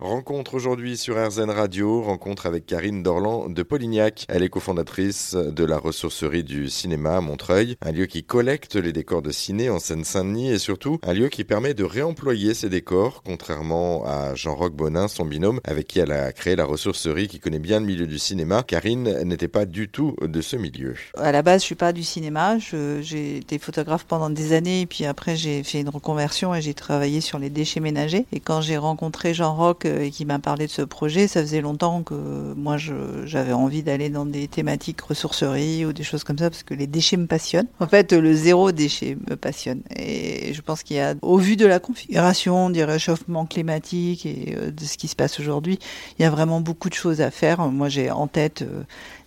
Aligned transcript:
Rencontre 0.00 0.54
aujourd'hui 0.54 0.96
sur 0.96 1.24
RZN 1.24 1.50
Radio, 1.50 2.02
rencontre 2.02 2.46
avec 2.46 2.66
Karine 2.66 3.04
Dorland 3.04 3.54
de 3.54 3.62
Polignac. 3.62 4.24
Elle 4.28 4.42
est 4.42 4.48
cofondatrice 4.48 5.36
de 5.36 5.64
la 5.64 5.78
ressourcerie 5.78 6.42
du 6.42 6.68
cinéma 6.68 7.18
à 7.18 7.20
Montreuil, 7.20 7.76
un 7.80 7.92
lieu 7.92 8.06
qui 8.06 8.24
collecte 8.24 8.74
les 8.74 8.92
décors 8.92 9.22
de 9.22 9.30
ciné 9.30 9.70
en 9.70 9.78
Seine-Saint-Denis 9.78 10.50
et 10.50 10.58
surtout 10.58 10.98
un 11.04 11.12
lieu 11.12 11.28
qui 11.28 11.44
permet 11.44 11.74
de 11.74 11.84
réemployer 11.84 12.54
ces 12.54 12.68
décors, 12.68 13.22
contrairement 13.24 14.04
à 14.04 14.34
Jean-Roch 14.34 14.72
Bonin, 14.72 15.06
son 15.06 15.26
binôme, 15.26 15.60
avec 15.62 15.86
qui 15.86 16.00
elle 16.00 16.10
a 16.10 16.32
créé 16.32 16.56
la 16.56 16.64
ressourcerie, 16.64 17.28
qui 17.28 17.38
connaît 17.38 17.60
bien 17.60 17.78
le 17.78 17.86
milieu 17.86 18.08
du 18.08 18.18
cinéma. 18.18 18.64
Karine 18.64 19.22
n'était 19.22 19.46
pas 19.46 19.64
du 19.64 19.88
tout 19.88 20.16
de 20.20 20.40
ce 20.40 20.56
milieu. 20.56 20.96
À 21.16 21.30
la 21.30 21.42
base, 21.42 21.60
je 21.60 21.66
suis 21.66 21.76
pas 21.76 21.92
du 21.92 22.02
cinéma. 22.02 22.58
J'ai 22.58 23.36
été 23.36 23.60
photographe 23.60 24.06
pendant 24.08 24.28
des 24.28 24.54
années, 24.54 24.80
et 24.80 24.86
puis 24.86 25.04
après 25.04 25.36
j'ai 25.36 25.62
fait 25.62 25.80
une 25.82 25.88
reconversion 25.88 26.52
et 26.52 26.60
j'ai 26.60 26.74
travaillé 26.74 27.20
sur 27.20 27.38
les 27.38 27.48
déchets 27.48 27.78
ménagers. 27.78 28.26
Et 28.32 28.40
quand 28.40 28.60
j'ai 28.60 28.76
rencontré 28.76 29.34
Jean-Roch 29.34 29.83
et 29.84 30.10
qui 30.10 30.24
m'a 30.24 30.38
parlé 30.38 30.66
de 30.66 30.70
ce 30.70 30.82
projet, 30.82 31.28
ça 31.28 31.40
faisait 31.40 31.60
longtemps 31.60 32.02
que 32.02 32.14
moi 32.56 32.76
j'avais 32.78 33.52
envie 33.52 33.82
d'aller 33.82 34.08
dans 34.08 34.26
des 34.26 34.48
thématiques 34.48 35.00
ressourcerie 35.00 35.84
ou 35.84 35.92
des 35.92 36.02
choses 36.02 36.24
comme 36.24 36.38
ça 36.38 36.50
parce 36.50 36.62
que 36.62 36.74
les 36.74 36.86
déchets 36.86 37.16
me 37.16 37.26
passionnent. 37.26 37.68
En 37.80 37.86
fait, 37.86 38.12
le 38.12 38.34
zéro 38.34 38.72
déchet 38.72 39.16
me 39.28 39.36
passionne 39.36 39.82
et 39.96 40.52
je 40.52 40.60
pense 40.62 40.82
qu'il 40.82 40.96
y 40.96 41.00
a, 41.00 41.14
au 41.22 41.38
vu 41.38 41.56
de 41.56 41.66
la 41.66 41.78
configuration 41.78 42.70
du 42.70 42.82
réchauffement 42.84 43.46
climatique 43.46 44.26
et 44.26 44.54
euh, 44.56 44.70
de 44.70 44.84
ce 44.84 44.96
qui 44.96 45.08
se 45.08 45.16
passe 45.16 45.40
aujourd'hui, 45.40 45.78
il 46.18 46.22
y 46.22 46.24
a 46.24 46.30
vraiment 46.30 46.60
beaucoup 46.60 46.88
de 46.88 46.94
choses 46.94 47.20
à 47.20 47.30
faire. 47.30 47.60
Moi, 47.68 47.88
j'ai 47.88 48.10
en 48.10 48.26
tête 48.26 48.62
euh, 48.62 48.82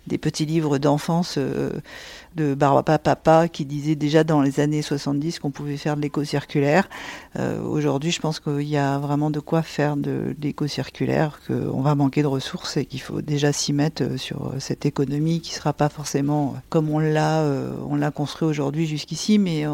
des 0.08 0.18
petits 0.18 0.46
livres 0.46 0.78
d'enfance 0.78 1.36
euh, 1.38 1.72
de 2.36 2.54
Barbara 2.54 3.00
Papa 3.00 3.48
qui 3.48 3.66
disait 3.66 3.96
déjà 3.96 4.24
dans 4.24 4.42
les 4.42 4.60
années 4.60 4.82
70 4.82 5.40
qu'on 5.40 5.52
pouvait 5.52 5.78
faire 5.78 5.98
de 5.98 6.02
l'éco-circulaire. 6.02 6.90
Euh, 7.38 7.62
aujourd'hui, 7.62 8.12
je 8.12 8.20
pense 8.20 8.40
qu'il 8.40 8.68
y 8.68 8.78
a 8.78 8.98
vraiment 9.00 9.30
de 9.30 9.40
quoi 9.40 9.62
faire 9.62 9.98
de, 9.98 10.36
l'éco-circulaire, 10.42 11.40
qu'on 11.48 11.82
va 11.82 11.96
manquer 11.96 12.22
de 12.22 12.28
ressources 12.28 12.78
et 12.78 12.86
qu'il 12.86 13.02
faut 13.02 13.22
déjà 13.22 13.52
s'y 13.52 13.74
mettre 13.74 14.04
euh, 14.04 14.18
sur 14.18 14.54
cette 14.60 14.86
économie 14.86 15.42
qui 15.42 15.54
sera 15.54 15.74
pas 15.74 15.90
forcément 15.90 16.56
comme 16.70 16.90
on 16.90 17.00
l'a 17.00 17.44
on 17.90 17.96
l'a 17.96 18.12
construit 18.12 18.48
aujourd'hui 18.48 18.86
jusqu'ici, 18.86 19.40
mais 19.40 19.66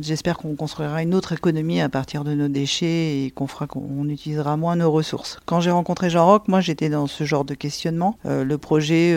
j'espère 0.00 0.38
qu'on 0.38 0.54
construira 0.54 1.02
une 1.02 1.14
autre 1.14 1.32
économie 1.32 1.80
à 1.80 1.88
partir 1.88 2.24
de 2.24 2.34
nos 2.34 2.48
déchets 2.48 3.24
et 3.24 3.32
qu'on 3.34 3.46
fera 3.46 3.66
qu'on 3.66 4.08
utilisera 4.08 4.56
moins 4.56 4.76
nos 4.76 4.90
ressources. 4.90 5.38
Quand 5.46 5.60
j'ai 5.60 5.70
rencontré 5.70 6.10
Jean 6.10 6.26
Roch, 6.26 6.48
moi 6.48 6.60
j'étais 6.60 6.88
dans 6.88 7.06
ce 7.06 7.24
genre 7.24 7.44
de 7.44 7.54
questionnement. 7.54 8.16
le 8.24 8.56
projet 8.56 9.16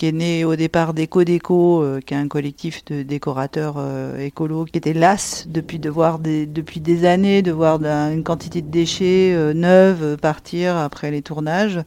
qui 0.00 0.06
est 0.06 0.12
né 0.12 0.46
au 0.46 0.56
départ 0.56 0.94
d'Eco 0.94 1.24
Déco, 1.24 1.82
euh, 1.82 2.00
qui 2.00 2.14
est 2.14 2.16
un 2.16 2.26
collectif 2.26 2.82
de 2.86 3.02
décorateurs 3.02 3.74
euh, 3.76 4.16
écolos, 4.16 4.64
qui 4.64 4.78
était 4.78 4.94
las 4.94 5.46
depuis 5.46 5.78
des, 5.78 7.04
années 7.04 7.42
de 7.42 7.52
voir 7.52 7.84
une 7.84 8.22
quantité 8.24 8.62
de 8.62 8.70
déchets 8.70 9.34
euh, 9.34 9.52
neuves 9.52 10.16
partir 10.16 10.74
après 10.74 11.10
les 11.10 11.20
tournages, 11.20 11.80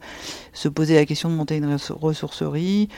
se 0.52 0.68
poser 0.68 0.94
la 0.94 1.06
question 1.06 1.28
de 1.28 1.34
monter 1.34 1.56
une 1.56 1.76
ressourcerie. 1.90 2.88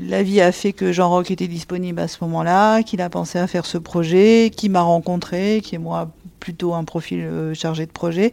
La 0.00 0.24
vie 0.24 0.40
a 0.40 0.50
fait 0.50 0.72
que 0.72 0.90
Jean 0.90 1.10
Roch 1.10 1.30
était 1.30 1.46
disponible 1.46 2.00
à 2.00 2.08
ce 2.08 2.18
moment-là, 2.22 2.82
qu'il 2.82 3.00
a 3.00 3.10
pensé 3.10 3.38
à 3.38 3.46
faire 3.46 3.66
ce 3.66 3.78
projet, 3.78 4.50
qui 4.50 4.68
m'a 4.68 4.82
rencontré, 4.82 5.60
qui 5.62 5.76
est 5.76 5.78
moi 5.78 6.10
plutôt 6.38 6.74
un 6.74 6.84
profil 6.84 7.20
euh, 7.20 7.54
chargé 7.54 7.86
de 7.86 7.90
projet, 7.90 8.32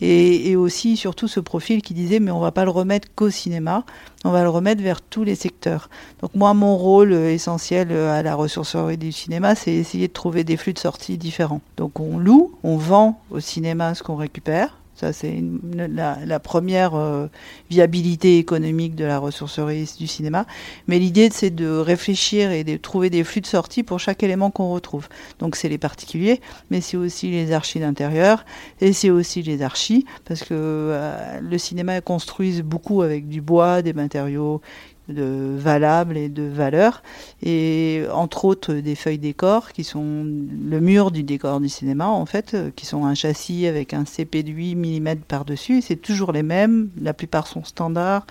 et, 0.00 0.56
aussi 0.56 0.96
surtout 0.96 1.28
ce 1.28 1.40
profil 1.40 1.82
qui 1.82 1.94
disait 1.94 2.20
mais 2.20 2.30
on 2.30 2.40
va 2.40 2.52
pas 2.52 2.64
le 2.64 2.70
remettre 2.70 3.08
qu'au 3.14 3.30
cinéma, 3.30 3.84
on 4.24 4.30
va 4.30 4.42
le 4.42 4.48
remettre 4.48 4.82
vers 4.82 5.00
tous 5.00 5.24
les 5.24 5.34
secteurs. 5.34 5.88
Donc 6.20 6.34
moi 6.34 6.54
mon 6.54 6.76
rôle 6.76 7.12
euh, 7.12 7.32
essentiel 7.32 7.88
euh, 7.90 8.12
à 8.12 8.22
la 8.22 8.34
ressourcerie 8.34 8.98
du 8.98 9.12
cinéma, 9.12 9.54
c'est 9.54 9.72
essayer 9.72 10.08
de 10.08 10.12
trouver 10.12 10.44
des 10.44 10.56
flux 10.56 10.72
de 10.72 10.78
sortie 10.78 11.18
différents. 11.18 11.60
Donc 11.76 12.00
on 12.00 12.18
loue, 12.18 12.52
on 12.62 12.76
vend 12.76 13.20
au 13.30 13.40
cinéma 13.40 13.94
ce 13.94 14.02
qu'on 14.02 14.16
récupère, 14.16 14.79
ça, 15.00 15.14
c'est 15.14 15.42
la, 15.74 16.40
première 16.40 16.94
euh, 16.94 17.28
viabilité 17.70 18.36
économique 18.36 18.94
de 18.94 19.06
la 19.06 19.18
ressourcerie 19.18 19.88
du 19.98 20.06
cinéma. 20.06 20.44
Mais 20.88 20.98
l'idée, 20.98 21.30
c'est 21.32 21.48
de 21.48 21.70
réfléchir 21.70 22.50
et 22.50 22.64
de 22.64 22.76
trouver 22.76 23.08
des 23.08 23.24
flux 23.24 23.40
de 23.40 23.46
sortie 23.46 23.82
pour 23.82 23.98
chaque 23.98 24.22
élément 24.22 24.50
qu'on 24.50 24.70
retrouve. 24.70 25.08
Donc, 25.38 25.56
c'est 25.56 25.70
les 25.70 25.78
particuliers, 25.78 26.42
mais 26.70 26.82
c'est 26.82 26.98
aussi 26.98 27.30
les 27.30 27.52
archives 27.52 27.80
d'intérieur 27.80 28.44
et 28.82 28.92
c'est 28.92 29.08
aussi 29.08 29.42
les 29.42 29.62
archives, 29.62 30.04
parce 30.26 30.42
que 30.42 30.48
euh, 30.52 31.40
le 31.40 31.56
cinéma 31.56 32.02
construit 32.02 32.60
beaucoup 32.60 33.00
avec 33.00 33.26
du 33.26 33.40
bois, 33.40 33.80
des 33.80 33.94
matériaux 33.94 34.60
de 35.08 35.56
valables 35.56 36.16
et 36.16 36.28
de 36.28 36.42
valeurs, 36.42 37.02
et 37.42 38.04
entre 38.12 38.44
autres 38.44 38.74
des 38.74 38.94
feuilles 38.94 39.18
décor 39.18 39.72
qui 39.72 39.84
sont 39.84 40.24
le 40.24 40.80
mur 40.80 41.10
du 41.10 41.22
décor 41.22 41.60
du 41.60 41.68
cinéma 41.68 42.06
en 42.06 42.26
fait, 42.26 42.56
qui 42.76 42.86
sont 42.86 43.04
un 43.04 43.14
châssis 43.14 43.66
avec 43.66 43.94
un 43.94 44.04
CP 44.04 44.42
de 44.42 44.52
8 44.52 44.76
mm 44.76 45.16
par-dessus, 45.26 45.82
c'est 45.82 45.96
toujours 45.96 46.32
les 46.32 46.42
mêmes, 46.42 46.90
la 47.00 47.14
plupart 47.14 47.46
sont 47.46 47.64
standards, 47.64 48.26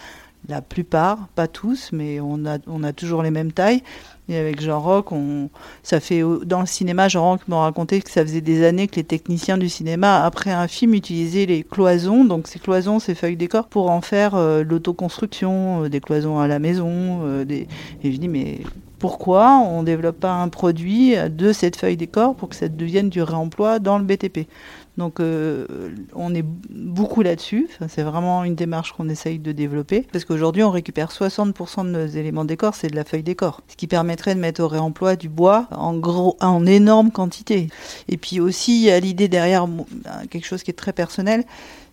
la 0.50 0.62
plupart, 0.62 1.28
pas 1.36 1.48
tous, 1.48 1.92
mais 1.94 2.20
on 2.20 2.46
a, 2.46 2.58
on 2.68 2.84
a 2.84 2.94
toujours 2.94 3.24
les 3.24 3.32
mêmes 3.32 3.52
tailles. 3.52 3.84
Et 4.28 4.38
avec 4.38 4.62
Jean 4.62 4.80
Rock, 4.80 5.12
on, 5.12 5.50
ça 5.82 6.00
fait 6.00 6.22
dans 6.46 6.60
le 6.60 6.68
cinéma, 6.68 7.08
Jean 7.08 7.24
Rock 7.32 7.48
m'a 7.48 7.62
raconté 7.62 8.00
que 8.02 8.12
ça 8.12 8.22
faisait 8.22 8.42
des 8.42 8.64
années 8.64 8.88
que 8.88 8.98
les 8.98 9.04
techniciens 9.04 9.58
du 9.58 9.70
cinéma, 9.70 10.24
après 10.24 10.52
un 10.52 10.68
film, 10.68 10.94
utilisaient 10.94 11.48
les 11.48 11.64
cloisons, 11.64 12.26
donc 12.26 12.48
ces 12.48 12.60
cloisons, 12.60 13.00
ces 13.00 13.16
feuilles 13.16 13.38
décor, 13.38 13.68
pour 13.68 13.90
en 13.90 14.02
faire 14.02 14.36
euh, 14.36 14.64
l'autoconstruction, 14.64 15.86
euh, 15.86 15.90
des 15.90 16.00
cloisons 16.00 16.40
à 16.40 16.48
la 16.48 16.60
maison. 16.60 17.22
Euh, 17.24 17.44
des... 17.44 17.68
Et 18.04 18.12
je 18.12 18.18
dis, 18.18 18.28
mais 18.28 18.60
pourquoi 19.00 19.58
on 19.58 19.82
ne 19.82 19.86
développe 19.86 20.20
pas 20.20 20.34
un 20.34 20.50
produit 20.50 21.16
de 21.30 21.54
cette 21.54 21.78
feuille 21.78 21.98
décor 21.98 22.36
pour 22.36 22.50
que 22.50 22.56
ça 22.56 22.68
devienne 22.68 23.10
du 23.10 23.22
réemploi 23.22 23.80
dans 23.80 23.98
le 23.98 24.04
BTP 24.04 24.48
donc 25.00 25.22
euh, 25.22 25.66
on 26.14 26.36
est 26.36 26.44
beaucoup 26.44 27.22
là-dessus. 27.22 27.70
c'est 27.88 28.04
vraiment 28.04 28.44
une 28.44 28.56
démarche 28.56 28.92
qu'on 28.92 29.08
essaye 29.08 29.40
de 29.40 29.54
développer. 29.54 30.06
Parce 30.12 30.26
qu'aujourd'hui, 30.26 30.62
on 30.62 30.72
récupère 30.72 31.10
60% 31.10 31.86
de 31.86 31.90
nos 31.90 32.06
éléments 32.06 32.44
décor, 32.44 32.76
c'est 32.76 32.90
de 32.90 32.96
la 32.98 33.06
feuille 33.06 33.24
décor. 33.24 33.62
Ce 33.70 33.78
qui 33.78 33.88
permettrait 33.88 34.36
de 34.36 34.42
mettre 34.42 34.62
au 34.62 34.68
réemploi 34.68 35.16
du 35.16 35.30
bois 35.30 35.68
en, 35.72 35.98
gros, 35.98 36.36
en 36.42 36.66
énorme 36.66 37.12
quantité. 37.12 37.70
Et 38.10 38.18
puis 38.18 38.42
aussi, 38.42 38.82
il 38.82 38.86
y 38.86 38.92
a 38.92 39.00
l'idée 39.00 39.30
derrière, 39.30 39.68
quelque 40.30 40.46
chose 40.46 40.64
qui 40.64 40.72
est 40.72 40.74
très 40.74 40.94
personnel, 40.94 41.46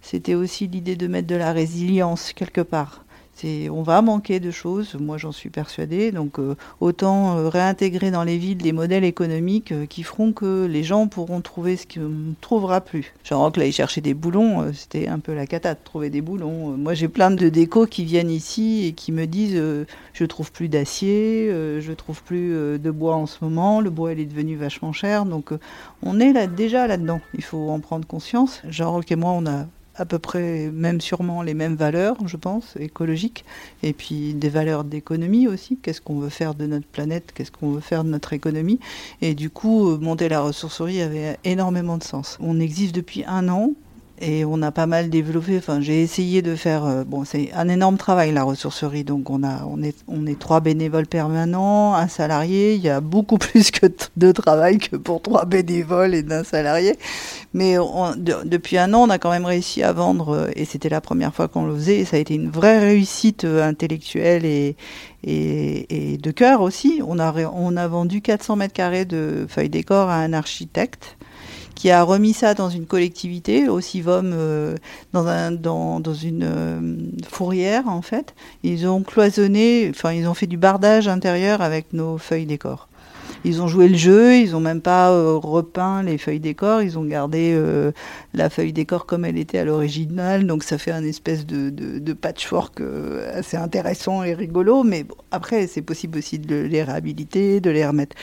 c'était 0.03 0.34
aussi 0.34 0.67
l'idée 0.67 0.97
de 0.97 1.06
mettre 1.06 1.28
de 1.28 1.37
la 1.37 1.53
résilience 1.53 2.33
quelque 2.33 2.61
part 2.61 3.06
on 3.45 3.83
va 3.83 4.03
manquer 4.03 4.41
de 4.41 4.51
choses, 4.51 4.97
moi 4.99 5.19
j'en 5.19 5.33
suis 5.33 5.51
persuadée, 5.51 6.13
donc 6.13 6.39
euh, 6.39 6.55
autant 6.81 7.37
euh, 7.37 7.49
réintégrer 7.49 8.11
dans 8.11 8.25
les 8.25 8.39
villes 8.39 8.59
des 8.59 8.73
modèles 8.73 9.05
économiques 9.05 9.73
euh, 9.73 9.87
qui 9.87 10.03
feront 10.03 10.33
que 10.33 10.67
les 10.67 10.83
gens 10.83 11.07
pourront 11.07 11.41
trouver 11.41 11.77
ce 11.77 11.87
qu'on 11.87 12.09
ne 12.09 12.35
trouvera 12.41 12.81
plus. 12.81 13.15
Genre 13.25 13.53
que 13.53 13.61
là, 13.61 13.67
ils 13.67 13.73
cherchaient 13.73 14.01
des 14.01 14.15
boulons, 14.15 14.73
c'était 14.73 15.09
un 15.09 15.19
peu 15.19 15.35
la 15.35 15.47
cata 15.47 15.75
de 15.75 15.79
trouver 15.83 16.11
des 16.11 16.21
boulons. 16.21 16.77
moi 16.77 16.95
j'ai 16.95 17.09
plein 17.09 17.31
de 17.31 17.49
décos 17.49 17.87
qui 17.87 18.05
viennent 18.05 18.31
ici 18.31 18.87
et 18.87 18.93
qui 18.93 19.13
me 19.13 19.27
disent 19.27 19.61
je 20.13 20.25
trouve 20.25 20.53
plus 20.53 20.69
d'acier, 20.69 21.49
je 21.51 21.93
trouve 21.93 22.23
plus 22.23 22.79
de 22.79 22.91
bois 22.91 23.17
en 23.17 23.27
ce 23.27 23.39
moment, 23.43 23.81
le 23.81 23.91
bois 23.91 24.13
il 24.13 24.21
est 24.21 24.27
devenu 24.27 24.57
vachement 24.57 24.93
cher, 24.93 25.25
donc 25.25 25.51
on 26.03 26.21
est 26.21 26.33
là 26.33 26.47
déjà 26.47 26.87
là-dedans, 26.87 27.21
il 27.35 27.43
faut 27.43 27.71
en 27.71 27.81
prendre 27.81 28.07
conscience. 28.07 28.63
Genre 28.69 29.01
et 29.09 29.17
moi 29.17 29.33
on 29.33 29.47
a 29.47 29.67
à 29.97 30.05
peu 30.05 30.19
près, 30.19 30.71
même 30.73 31.01
sûrement 31.01 31.43
les 31.43 31.55
mêmes 31.55 31.77
valeurs, 31.77 32.17
je 32.27 32.37
pense, 32.37 32.75
écologiques, 32.79 33.45
et 33.83 33.93
puis 33.93 34.34
des 34.34 34.49
valeurs 34.49 34.84
d'économie 34.84 35.49
aussi. 35.49 35.79
Qu'est-ce 35.83 36.01
qu'on 36.01 36.19
veut 36.19 36.29
faire 36.29 36.55
de 36.55 36.67
notre 36.67 36.87
planète? 36.87 37.33
Qu'est-ce 37.34 37.51
qu'on 37.51 37.71
veut 37.71 37.81
faire 37.81 38.05
de 38.05 38.11
notre 38.11 38.33
économie? 38.33 38.79
Et 39.23 39.35
du 39.35 39.51
coup, 39.51 39.91
euh, 39.91 39.99
monter 39.99 40.29
la 40.29 40.41
ressourcerie 40.41 41.01
avait 41.01 41.39
énormément 41.45 41.99
de 41.99 42.05
sens. 42.05 42.37
On 42.41 42.61
existe 42.61 42.95
depuis 42.95 43.25
un 43.27 43.49
an 43.49 43.73
et 44.19 44.44
on 44.44 44.62
a 44.62 44.71
pas 44.71 44.87
mal 44.87 45.10
développé. 45.10 45.59
Enfin, 45.59 45.81
j'ai 45.81 46.03
essayé 46.03 46.41
de 46.41 46.56
faire. 46.56 46.84
Euh, 46.84 47.04
bon, 47.04 47.25
c'est 47.25 47.50
un 47.54 47.69
énorme 47.69 47.99
travail 47.99 48.32
la 48.32 48.44
ressourcerie. 48.44 49.04
Donc, 49.04 49.28
on 49.28 49.43
a, 49.43 49.65
on 49.66 49.82
est, 49.82 49.97
on 50.09 50.27
est 50.27 50.38
trois 50.38 50.60
bénévoles 50.60 51.06
permanents, 51.06 51.94
un 51.94 52.09
salarié. 52.09 52.75
Il 52.75 52.81
y 52.81 52.88
a 52.88 53.00
beaucoup 53.00 53.37
plus 53.38 53.71
que 53.71 53.87
de 54.16 54.32
travail 54.32 54.78
que 54.78 54.97
pour 54.97 55.21
trois 55.21 55.44
bénévoles 55.44 56.15
et 56.15 56.22
d'un 56.22 56.44
salarié. 56.44 56.97
Mais 57.52 57.76
depuis 58.17 58.79
un 58.79 58.94
an, 58.94 59.06
on 59.06 59.11
a 59.11 59.19
quand 59.19 59.31
même 59.31 59.44
réussi 59.44 59.82
à 59.82 59.93
vendre. 59.93 60.35
Euh, 60.35 60.50
et 60.56 60.64
c'était 60.64 60.88
la 60.88 61.00
première 61.00 61.35
fois 61.35 61.49
qu'on 61.49 61.67
le 61.67 61.75
faisait. 61.75 61.99
Et 61.99 62.05
ça 62.05 62.17
a 62.17 62.20
été 62.20 62.35
une 62.35 62.50
vraie 62.50 62.79
réussite 62.79 63.44
euh, 63.44 63.67
intellectuelle 63.67 64.46
et, 64.46 64.76
et, 65.25 66.12
et 66.12 66.17
de 66.17 66.31
cœur 66.31 66.62
aussi. 66.62 67.02
On 67.06 67.19
a, 67.19 67.35
on 67.52 67.76
a 67.76 67.88
vendu 67.88 68.23
400 68.23 68.56
mètres 68.56 68.75
carrés 68.75 69.05
de 69.05 69.46
feuilles 69.49 69.69
décor 69.69 70.08
à 70.08 70.17
un 70.17 70.32
architecte 70.32 71.17
qui 71.76 71.90
a 71.90 72.02
remis 72.02 72.32
ça 72.32 72.54
dans 72.54 72.70
une 72.70 72.87
collectivité, 72.87 73.69
au 73.69 73.81
CIVOM, 73.81 74.32
euh, 74.34 74.75
dans, 75.12 75.26
un, 75.26 75.52
dans, 75.52 76.00
dans 76.00 76.14
une 76.14 76.43
euh, 76.43 76.81
fourrière 77.28 77.87
en 77.87 78.02
fait. 78.02 78.34
Ils 78.64 78.88
ont 78.88 79.02
cloisonné, 79.02 79.88
enfin 79.90 80.12
ils 80.12 80.26
ont 80.26 80.34
fait 80.34 80.46
du 80.46 80.56
bardage 80.56 81.06
intérieur 81.06 81.60
avec 81.60 81.93
nos 81.93 82.19
feuilles 82.19 82.46
décor. 82.46 82.88
Ils 83.44 83.60
ont 83.60 83.69
joué 83.69 83.88
le 83.88 83.96
jeu, 83.96 84.37
ils 84.37 84.56
ont 84.56 84.60
même 84.60 84.81
pas 84.81 85.12
euh, 85.12 85.37
repeint 85.37 86.02
les 86.02 86.16
feuilles 86.19 86.40
décor, 86.40 86.82
ils 86.82 86.98
ont 86.98 87.04
gardé 87.04 87.56
la 88.32 88.50
feuille 88.50 88.72
décor 88.72 89.04
comme 89.04 89.25
elle 89.25 89.37
était 89.37 89.58
à 89.58 89.64
l'original, 89.64 90.46
donc 90.46 90.64
ça 90.64 90.78
fait 90.78 90.90
un 90.90 91.04
espèce 91.04 91.44
de 91.46 92.12
patchwork 92.14 92.82
assez 93.34 93.58
intéressant 93.58 94.25
et 94.25 94.32
rigolo, 94.32 94.82
mais 94.82 95.04
bon, 95.04 95.14
après 95.31 95.66
c'est 95.66 95.82
possible 95.82 96.19
aussi 96.19 96.38
de 96.38 96.56
les 96.56 96.82
réhabiliter, 96.82 97.60
de 97.60 97.70
les 97.70 97.87
remettre. 97.87 98.16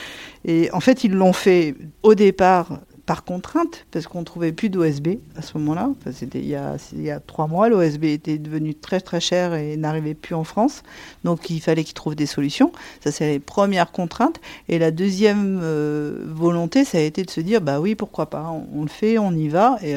Et 0.43 0.71
en 0.73 0.79
fait 0.79 1.03
ils 1.03 1.13
l'ont 1.13 1.33
fait 1.33 1.75
au 2.01 2.15
départ 2.15 2.79
par 3.05 3.25
contrainte, 3.25 3.85
parce 3.91 4.07
qu'on 4.07 4.23
trouvait 4.23 4.53
plus 4.53 4.69
d'OSB 4.69 5.19
à 5.35 5.41
ce 5.41 5.57
moment-là. 5.57 5.89
Enfin, 5.91 6.11
c'était 6.13 6.39
il 6.39 6.47
y, 6.47 6.55
a, 6.55 7.19
trois 7.19 7.47
mois, 7.47 7.67
l'OSB 7.67 8.05
était 8.05 8.37
devenu 8.37 8.75
très 8.75 9.01
très 9.01 9.19
cher 9.19 9.53
et 9.53 9.75
n'arrivait 9.75 10.13
plus 10.13 10.35
en 10.35 10.45
France. 10.45 10.83
Donc 11.23 11.49
il 11.49 11.59
fallait 11.59 11.83
qu'ils 11.83 11.95
trouvent 11.95 12.15
des 12.15 12.25
solutions. 12.25 12.71
Ça, 13.03 13.11
c'est 13.11 13.27
les 13.27 13.39
premières 13.39 13.91
contraintes. 13.91 14.39
Et 14.69 14.79
la 14.79 14.91
deuxième 14.91 15.59
euh, 15.61 16.23
volonté, 16.27 16.85
ça 16.85 16.97
a 16.97 17.01
été 17.01 17.23
de 17.23 17.29
se 17.29 17.41
dire, 17.41 17.59
bah 17.59 17.81
oui, 17.81 17.95
pourquoi 17.95 18.29
pas, 18.29 18.53
on, 18.73 18.83
le 18.83 18.87
fait, 18.87 19.17
on 19.17 19.33
y 19.33 19.49
va. 19.49 19.77
Et 19.83 19.95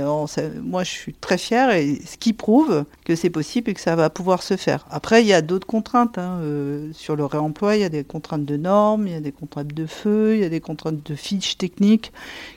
moi, 0.62 0.82
je 0.82 0.90
suis 0.90 1.14
très 1.14 1.38
fière, 1.38 1.70
et 1.70 2.00
ce 2.04 2.16
qui 2.16 2.32
prouve 2.32 2.84
que 3.04 3.14
c'est 3.14 3.30
possible 3.30 3.70
et 3.70 3.74
que 3.74 3.80
ça 3.80 3.94
va 3.94 4.10
pouvoir 4.10 4.42
se 4.42 4.56
faire. 4.56 4.86
Après, 4.90 5.22
il 5.22 5.28
y 5.28 5.32
a 5.32 5.42
d'autres 5.42 5.66
contraintes. 5.66 6.18
Hein. 6.18 6.40
Euh, 6.42 6.90
sur 6.92 7.16
le 7.16 7.24
réemploi, 7.24 7.76
il 7.76 7.82
y 7.82 7.84
a 7.84 7.88
des 7.88 8.04
contraintes 8.04 8.44
de 8.44 8.56
normes, 8.56 9.06
il 9.06 9.12
y 9.12 9.16
a 9.16 9.20
des 9.20 9.32
contraintes 9.32 9.72
de 9.72 9.86
feu, 9.86 10.34
il 10.34 10.40
y 10.40 10.44
a 10.44 10.48
des 10.48 10.60
contraintes 10.60 11.06
de 11.08 11.14
fiches 11.14 11.56
techniques 11.56 12.12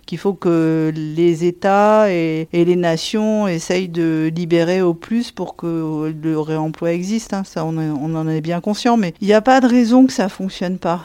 qu'il 0.06 0.18
faut 0.18 0.34
que 0.40 0.92
les 0.96 1.46
États 1.46 2.12
et, 2.12 2.48
les 2.54 2.76
nations 2.76 3.48
essayent 3.48 3.90
de 3.90 4.32
libérer 4.34 4.82
au 4.82 4.94
plus 4.94 5.32
pour 5.32 5.56
que 5.56 6.14
le 6.22 6.40
réemploi 6.40 6.92
existe. 6.92 7.34
Hein. 7.34 7.44
Ça, 7.46 7.66
on, 7.66 7.78
en 7.78 8.28
est 8.28 8.42
bien 8.42 8.62
conscient, 8.62 8.98
mais 8.98 9.14
il 9.22 9.28
n'y 9.28 9.34
a 9.34 9.42
pas 9.42 9.62
de 9.62 9.68
raison 9.68 10.06
que 10.06 10.14
ça 10.14 10.30
fonctionne 10.30 10.78
pas. 10.78 11.04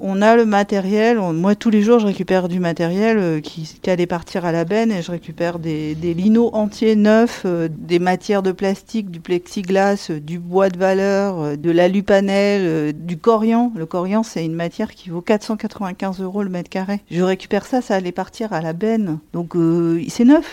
On 0.00 0.22
a 0.22 0.36
le 0.36 0.44
matériel. 0.44 1.18
moi, 1.18 1.54
tous 1.54 1.70
les 1.70 1.82
jours, 1.82 1.98
je 1.98 2.06
récupère 2.06 2.48
du 2.48 2.60
matériel 2.60 3.18
euh, 3.18 3.40
qui, 3.40 3.78
allait 3.86 4.06
partir 4.06 4.44
à 4.44 4.52
la 4.52 4.64
benne 4.64 4.92
et 4.92 5.00
je 5.00 5.10
récupère 5.10 5.58
des, 5.58 5.94
des 5.94 6.14
entiers 6.52 6.94
neufs, 6.94 7.42
euh, 7.46 7.68
des 7.70 7.98
matières 7.98 8.42
de 8.42 8.52
plastique, 8.52 9.10
du 9.10 9.20
plexiglas, 9.20 10.08
euh, 10.10 10.20
du 10.20 10.38
bois 10.38 10.68
de 10.68 10.78
valeur, 10.78 11.56
de 11.56 11.70
l'alupanel, 11.70 12.92
du 12.92 13.16
corian. 13.16 13.72
Le 13.74 13.86
corian, 13.86 14.22
c'est 14.22 14.44
une 14.44 14.54
matière 14.54 14.94
qui 14.94 15.08
vaut 15.08 15.22
495 15.22 16.20
euros 16.20 16.42
le 16.42 16.50
mètre 16.50 16.68
carré. 16.68 17.00
Je 17.10 17.22
récupère 17.22 17.64
ça, 17.64 17.80
ça 17.80 17.94
allait 17.94 18.12
partir 18.12 18.52
à 18.52 18.60
la 18.60 18.67
benne. 18.72 19.18
Donc, 19.32 19.54
c'est 20.08 20.24
neuf, 20.24 20.46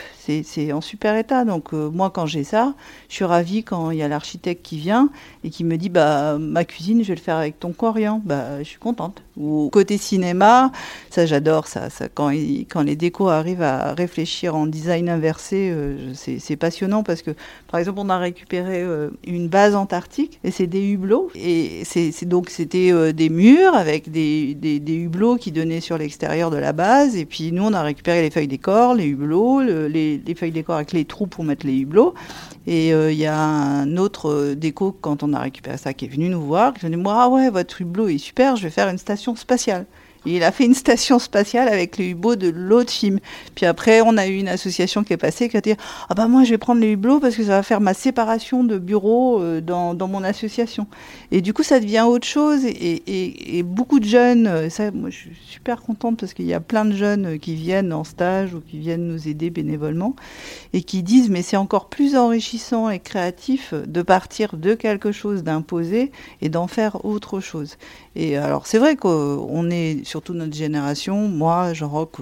c'est 0.44 0.72
en 0.72 0.82
super 0.82 1.16
état. 1.16 1.46
Donc, 1.46 1.74
moi, 1.74 2.10
quand 2.10 2.26
j'ai 2.26 2.44
ça, 2.44 2.74
je 3.10 3.16
suis 3.16 3.26
ravie 3.26 3.64
quand 3.64 3.92
il 3.92 3.98
y 3.98 4.04
a 4.04 4.08
l'architecte 4.08 4.66
qui 4.66 4.78
vient 4.78 5.10
et 5.44 5.50
qui 5.50 5.64
me 5.64 5.78
dit, 5.78 5.90
bah, 5.90 6.38
ma 6.40 6.66
cuisine, 6.66 7.04
je 7.04 7.10
vais 7.10 7.16
le 7.16 7.22
faire 7.22 7.38
avec 7.38 7.60
ton 7.60 7.74
corian. 7.74 8.22
Bah, 8.26 8.60
je 8.60 8.68
suis 8.68 8.80
contente. 8.80 9.22
Ou 9.38 9.70
côté 9.70 9.98
cinéma, 9.98 10.72
ça 11.10 11.26
j'adore 11.26 11.68
ça, 11.68 11.90
ça 11.90 12.08
quand, 12.08 12.32
quand 12.70 12.82
les 12.82 12.96
décos 12.96 13.28
arrivent 13.28 13.62
à 13.62 13.94
réfléchir 13.94 14.56
en 14.56 14.66
design 14.66 15.10
inversé, 15.10 15.70
euh, 15.72 16.14
c'est 16.14 16.56
passionnant 16.56 17.04
parce 17.04 17.22
que 17.22 17.32
par 17.70 17.82
exemple 17.82 18.00
on 18.02 18.10
a 18.10 18.18
récupéré 18.18 18.82
euh, 18.82 19.10
une 19.28 19.50
base 19.50 19.76
antarctique 19.76 20.40
et 20.46 20.52
c'est 20.52 20.68
des 20.68 20.88
hublots 20.88 21.30
et 21.36 21.84
c'est 21.84 22.14
donc 22.24 22.50
c'était 22.50 22.94
euh, 22.94 23.12
des 23.12 23.28
murs 23.30 23.76
avec 23.76 24.10
des, 24.10 24.54
des, 24.54 24.80
des, 24.80 24.96
hublots 24.96 25.36
qui 25.36 25.52
donnaient 25.52 25.82
sur 25.82 25.98
l'extérieur 25.98 26.50
de 26.50 26.58
la 26.58 26.72
base 26.72 27.18
et 27.18 27.26
puis 27.26 27.52
nous 27.52 27.64
on 27.64 27.74
a 27.74 27.82
récupéré 27.82 28.22
les 28.22 28.30
feuilles 28.30 28.48
décor, 28.48 28.96
les 28.96 29.06
hublots, 29.06 29.60
les, 29.60 30.15
les, 30.26 30.36
feuilles 30.36 30.52
décor 30.52 30.76
avec 30.76 30.92
les 30.92 31.06
trous 31.06 31.28
pour 31.28 31.44
mettre 31.44 31.66
les 31.66 31.78
hublots 31.78 32.14
et 32.68 32.90
il 32.90 33.18
y 33.18 33.26
a 33.26 33.38
un 33.38 33.98
autre 33.98 34.54
déco 34.54 34.96
quand 35.00 35.24
on 35.24 35.34
a 35.34 35.40
récupéré 35.40 35.78
ça 35.78 35.94
qui 35.94 36.06
est 36.06 36.08
venu 36.08 36.30
nous 36.30 36.42
voir 36.42 36.74
qui 36.74 36.86
a 36.86 36.90
dit 36.90 36.96
moi 36.96 37.16
ah 37.18 37.30
ouais 37.30 37.50
votre 37.50 37.82
hublot 37.82 38.08
est 38.08 38.18
super, 38.18 38.56
je 38.56 38.64
vais 38.64 38.70
faire 38.70 38.90
une 38.90 38.98
station 38.98 39.36
spatiale. 39.36 39.86
Il 40.26 40.44
a 40.44 40.52
fait 40.52 40.66
une 40.66 40.74
station 40.74 41.20
spatiale 41.20 41.68
avec 41.68 41.98
les 41.98 42.10
hublots 42.10 42.36
de 42.36 42.50
l'autre 42.50 42.92
film. 42.92 43.20
Puis 43.56 43.66
après, 43.66 44.02
on 44.02 44.18
a 44.18 44.28
eu 44.28 44.36
une 44.38 44.48
association 44.48 45.04
qui 45.04 45.14
est 45.14 45.18
passée 45.18 45.50
qui 45.50 45.58
a 45.58 45.62
dit 45.62 45.74
Ah 46.10 46.14
bah 46.16 46.28
moi, 46.28 46.44
je 46.44 46.52
vais 46.52 46.58
prendre 46.58 46.82
les 46.82 46.92
hublots 46.92 47.20
parce 47.20 47.36
que 47.36 47.44
ça 47.44 47.50
va 47.50 47.64
faire 47.64 47.82
ma 47.82 47.94
séparation 47.94 48.64
de 48.64 48.78
bureau 48.78 49.42
euh, 49.42 49.62
dans, 49.62 49.96
mon 50.08 50.24
association. 50.24 50.88
Et 51.32 51.42
du 51.42 51.54
coup, 51.54 51.64
ça 51.64 51.80
devient 51.80 52.06
autre 52.08 52.28
chose. 52.28 52.66
Et, 52.66 53.58
et, 53.58 53.64
beaucoup 53.64 54.00
de 54.00 54.06
jeunes, 54.06 54.48
euh, 54.48 54.70
ça, 54.70 54.92
moi, 54.92 55.10
je 55.10 55.18
suis 55.18 55.38
super 55.48 55.82
contente 55.82 56.20
parce 56.20 56.34
qu'il 56.34 56.46
y 56.46 56.54
a 56.54 56.60
plein 56.60 56.86
de 56.86 56.96
jeunes 56.96 57.40
qui 57.40 57.56
viennent 57.56 57.94
en 57.94 58.04
stage 58.04 58.54
ou 58.54 58.62
qui 58.62 58.78
viennent 58.78 59.08
nous 59.08 59.28
aider 59.28 59.50
bénévolement 59.50 60.16
et 60.74 60.84
qui 60.84 61.04
disent 61.04 61.30
Mais 61.30 61.42
c'est 61.42 61.58
encore 61.58 61.90
plus 61.90 62.16
enrichissant 62.16 62.90
et 62.90 63.00
créatif 63.00 63.74
de 63.74 64.02
partir 64.02 64.58
de 64.58 64.74
quelque 64.74 65.12
chose 65.12 65.44
d'imposé 65.44 66.12
et 66.42 66.50
d'en 66.50 66.68
faire 66.68 67.06
autre 67.06 67.40
chose. 67.40 67.78
Et 68.16 68.38
alors, 68.38 68.66
c'est 68.68 68.78
vrai 68.78 68.96
qu'on 68.96 69.70
est, 69.70 70.06
surtout 70.16 70.34
notre 70.34 70.56
génération, 70.56 71.28
moi, 71.28 71.74
jean 71.74 71.90
rock, 71.90 72.20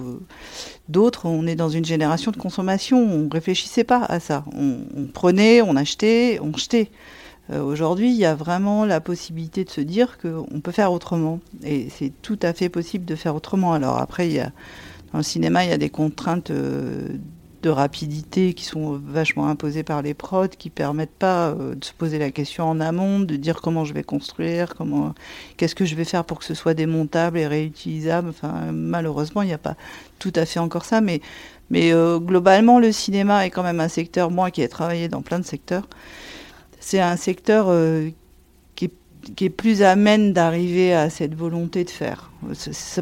d'autres, 0.88 1.26
on 1.26 1.46
est 1.46 1.54
dans 1.54 1.68
une 1.68 1.84
génération 1.84 2.32
de 2.32 2.36
consommation. 2.36 2.98
On 2.98 3.28
réfléchissait 3.28 3.84
pas 3.84 4.02
à 4.02 4.18
ça. 4.18 4.44
On, 4.52 5.06
prenait, 5.06 5.62
on 5.62 5.76
achetait, 5.76 6.40
on 6.42 6.52
jetait. 6.56 6.90
Euh, 7.52 7.62
aujourd'hui, 7.62 8.10
il 8.10 8.16
y 8.16 8.24
a 8.24 8.34
vraiment 8.34 8.84
la 8.84 9.00
possibilité 9.00 9.62
de 9.62 9.70
se 9.70 9.80
dire 9.80 10.18
qu'on 10.18 10.60
peut 10.60 10.72
faire 10.72 10.90
autrement. 10.90 11.38
Et 11.62 11.86
c'est 11.88 12.12
tout 12.20 12.38
à 12.42 12.52
fait 12.52 12.68
possible 12.68 13.04
de 13.04 13.14
faire 13.14 13.36
autrement. 13.36 13.74
Alors 13.74 13.98
après, 13.98 14.28
dans 15.12 15.18
le 15.18 15.22
cinéma, 15.22 15.62
il 15.62 15.70
y 15.70 15.72
a 15.72 15.78
des 15.78 15.90
contraintes 15.90 16.50
euh, 16.50 17.10
de 17.64 17.70
rapidité 17.70 18.52
qui 18.52 18.64
sont 18.64 19.00
vachement 19.02 19.48
imposées 19.48 19.82
par 19.82 20.02
les 20.02 20.12
prods, 20.12 20.48
qui 20.48 20.68
permettent 20.68 21.18
pas 21.18 21.48
euh, 21.48 21.74
de 21.74 21.82
se 21.82 21.94
poser 21.94 22.18
la 22.18 22.30
question 22.30 22.68
en 22.68 22.78
amont, 22.78 23.20
de 23.20 23.36
dire 23.36 23.62
comment 23.62 23.86
je 23.86 23.94
vais 23.94 24.02
construire, 24.02 24.74
comment, 24.74 25.14
qu'est-ce 25.56 25.74
que 25.74 25.86
je 25.86 25.94
vais 25.94 26.04
faire 26.04 26.24
pour 26.26 26.38
que 26.38 26.44
ce 26.44 26.52
soit 26.52 26.74
démontable 26.74 27.38
et 27.38 27.46
réutilisable. 27.46 28.28
Enfin, 28.28 28.70
malheureusement, 28.70 29.40
il 29.40 29.46
n'y 29.46 29.54
a 29.54 29.58
pas 29.58 29.76
tout 30.18 30.32
à 30.36 30.44
fait 30.44 30.60
encore 30.60 30.84
ça, 30.84 31.00
mais, 31.00 31.22
mais 31.70 31.94
euh, 31.94 32.18
globalement, 32.18 32.78
le 32.78 32.92
cinéma 32.92 33.46
est 33.46 33.50
quand 33.50 33.62
même 33.62 33.80
un 33.80 33.88
secteur, 33.88 34.30
moi 34.30 34.50
qui 34.50 34.60
ai 34.60 34.68
travaillé 34.68 35.08
dans 35.08 35.22
plein 35.22 35.38
de 35.38 35.46
secteurs, 35.46 35.88
c'est 36.80 37.00
un 37.00 37.16
secteur 37.16 37.68
euh, 37.70 38.10
qui 39.34 39.46
est 39.46 39.50
plus 39.50 39.82
amène 39.82 40.32
d'arriver 40.32 40.92
à 40.92 41.10
cette 41.10 41.34
volonté 41.34 41.84
de 41.84 41.90
faire. 41.90 42.30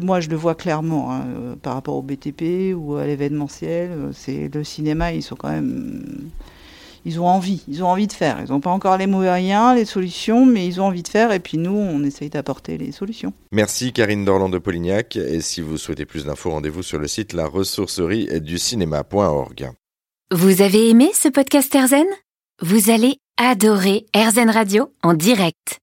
moi, 0.01 0.19
je 0.19 0.29
le 0.29 0.35
vois 0.35 0.55
clairement 0.55 1.11
hein, 1.11 1.25
euh, 1.27 1.55
par 1.55 1.73
rapport 1.73 1.95
au 1.95 2.01
BTP 2.01 2.75
ou 2.75 2.95
à 2.95 3.05
l'événementiel. 3.05 3.91
Euh, 3.91 4.11
c'est 4.13 4.49
le 4.53 4.63
cinéma, 4.63 5.13
ils 5.13 5.23
sont 5.23 5.35
quand 5.35 5.49
même, 5.49 6.29
ils 7.05 7.19
ont 7.19 7.27
envie, 7.27 7.63
ils 7.67 7.83
ont 7.83 7.87
envie 7.87 8.07
de 8.07 8.13
faire. 8.13 8.39
Ils 8.43 8.51
n'ont 8.51 8.59
pas 8.59 8.71
encore 8.71 8.97
les 8.97 9.07
moyens, 9.07 9.75
les 9.75 9.85
solutions, 9.85 10.45
mais 10.45 10.65
ils 10.65 10.79
ont 10.79 10.85
envie 10.85 11.03
de 11.03 11.07
faire. 11.07 11.31
Et 11.31 11.39
puis 11.39 11.57
nous, 11.57 11.75
on 11.75 12.03
essaye 12.03 12.29
d'apporter 12.29 12.77
les 12.77 12.91
solutions. 12.91 13.33
Merci 13.51 13.93
Karine 13.93 14.25
Dorland 14.25 14.51
de 14.51 14.57
Polignac. 14.57 15.15
Et 15.15 15.41
si 15.41 15.61
vous 15.61 15.77
souhaitez 15.77 16.05
plus 16.05 16.25
d'infos, 16.25 16.51
rendez-vous 16.51 16.83
sur 16.83 16.99
le 16.99 17.07
site 17.07 17.33
la 17.33 17.47
ressourcerie 17.47 18.41
du 18.41 18.57
cinéma.org. 18.57 19.71
Vous 20.31 20.61
avez 20.61 20.89
aimé 20.89 21.11
ce 21.13 21.27
podcast 21.29 21.75
Erzen 21.75 22.07
Vous 22.61 22.89
allez 22.89 23.17
adorer 23.37 24.05
Erzen 24.13 24.49
Radio 24.49 24.91
en 25.03 25.13
direct. 25.13 25.82